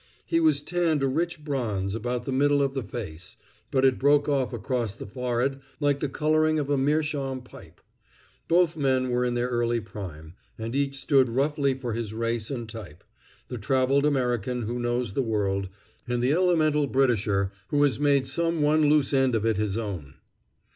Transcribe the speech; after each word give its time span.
He 0.25 0.39
was 0.39 0.63
tanned 0.63 1.03
a 1.03 1.07
rich 1.07 1.43
bronze 1.45 1.93
about 1.93 2.25
the 2.25 2.31
middle 2.31 2.63
of 2.63 2.73
the 2.73 2.81
face, 2.81 3.37
but 3.69 3.85
it 3.85 3.99
broke 3.99 4.27
off 4.27 4.51
across 4.51 4.95
his 4.97 5.07
forehead 5.09 5.59
like 5.79 5.99
the 5.99 6.09
coloring 6.09 6.57
of 6.57 6.71
a 6.71 6.75
meerschaum 6.75 7.43
pipe. 7.43 7.79
Both 8.47 8.75
men 8.75 9.11
were 9.11 9.23
in 9.23 9.35
their 9.35 9.49
early 9.49 9.79
prime, 9.79 10.33
and 10.57 10.75
each 10.75 10.95
stood 10.95 11.29
roughly 11.29 11.75
for 11.75 11.93
his 11.93 12.15
race 12.15 12.49
and 12.49 12.67
type: 12.67 13.03
the 13.47 13.59
traveled 13.59 14.03
American 14.07 14.63
who 14.63 14.79
knows 14.79 15.13
the 15.13 15.21
world, 15.21 15.69
and 16.07 16.23
the 16.23 16.33
elemental 16.33 16.87
Britisher 16.87 17.51
who 17.67 17.83
has 17.83 17.99
made 17.99 18.25
some 18.25 18.63
one 18.63 18.89
loose 18.89 19.13
end 19.13 19.35
of 19.35 19.45
it 19.45 19.57
his 19.57 19.77
own. 19.77 20.15